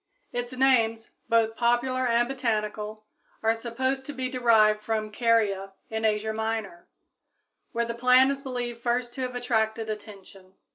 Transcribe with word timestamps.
Its 0.33 0.51
names, 0.53 1.11
both 1.29 1.55
popular 1.55 2.07
and 2.07 2.27
botanical, 2.27 3.05
are 3.43 3.53
supposed 3.53 4.03
to 4.03 4.13
be 4.13 4.29
derived 4.31 4.81
from 4.81 5.11
Caria, 5.11 5.73
in 5.91 6.05
Asia 6.05 6.33
Minor, 6.33 6.87
where 7.71 7.85
the 7.85 7.93
plant 7.93 8.31
is 8.31 8.41
believed 8.41 8.81
first 8.81 9.13
to 9.13 9.21
have 9.21 9.35
attracted 9.35 9.91
attention. 9.91 10.55